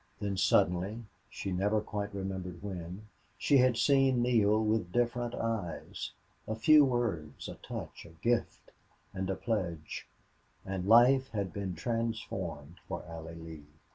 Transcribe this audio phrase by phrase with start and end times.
[0.19, 3.05] Then suddenly, she never quite remembered when,
[3.37, 6.13] she had seen Neale with different eyes.
[6.47, 8.71] A few words, a touch, a gift,
[9.13, 10.07] and a pledge
[10.65, 13.67] and life had been transformed for Allie Lee.